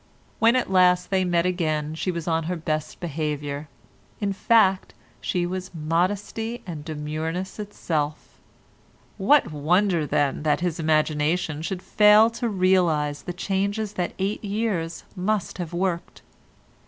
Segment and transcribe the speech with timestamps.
[0.39, 3.67] When at last they met again she was on her best behaviour,
[4.19, 8.41] in fact, she was modesty and demureness itself.
[9.19, 15.03] What wonder, then, that his imagination should fail to realise the changes that eight years
[15.15, 16.23] must have worked?